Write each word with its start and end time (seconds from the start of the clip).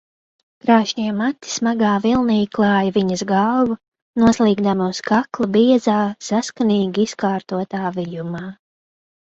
Krāšņie 0.61 1.09
mati 1.17 1.49
smagā 1.55 1.91
vilnī 2.05 2.37
klāja 2.55 2.93
viņas 2.95 3.23
galvu, 3.33 3.77
noslīgdami 4.23 4.87
uz 4.95 5.03
kakla 5.11 5.51
biezā, 5.59 5.99
saskanīgi 6.31 7.09
izkārtotā 7.11 7.97
vijumā. 8.01 8.47